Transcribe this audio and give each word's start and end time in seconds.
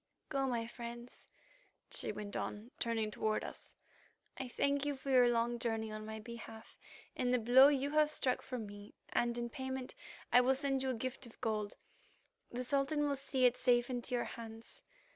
"Go, 0.29 0.47
my 0.47 0.65
friends," 0.65 1.27
she 1.91 2.11
went 2.11 2.35
on, 2.35 2.71
turning 2.79 3.11
toward 3.11 3.43
us. 3.43 3.75
"I 4.35 4.47
thank 4.47 4.83
you 4.83 4.95
for 4.95 5.11
your 5.11 5.27
long 5.29 5.59
journey 5.59 5.91
on 5.91 6.07
my 6.07 6.19
behalf 6.19 6.79
and 7.15 7.31
the 7.31 7.37
blow 7.37 7.67
you 7.67 7.91
have 7.91 8.09
struck 8.09 8.41
for 8.41 8.57
me, 8.57 8.95
and 9.09 9.37
in 9.37 9.47
payment 9.47 9.93
I 10.33 10.41
will 10.41 10.55
send 10.55 10.81
you 10.81 10.89
a 10.89 10.95
gift 10.95 11.27
of 11.27 11.39
gold; 11.39 11.75
the 12.51 12.63
Sultan 12.63 13.07
will 13.07 13.15
see 13.15 13.45
it 13.45 13.57
safe 13.57 13.91
into 13.91 14.15
your 14.15 14.23
hands. 14.23 14.81